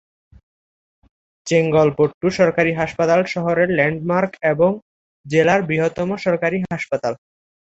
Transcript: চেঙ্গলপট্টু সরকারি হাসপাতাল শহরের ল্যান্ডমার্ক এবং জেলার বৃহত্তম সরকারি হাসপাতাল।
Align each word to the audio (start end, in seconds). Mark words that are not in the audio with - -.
চেঙ্গলপট্টু 1.47 2.27
সরকারি 2.39 2.71
হাসপাতাল 2.73 3.21
শহরের 3.25 3.69
ল্যান্ডমার্ক 3.69 4.31
এবং 4.43 4.71
জেলার 5.25 5.61
বৃহত্তম 5.63 6.09
সরকারি 6.17 6.57
হাসপাতাল। 6.71 7.13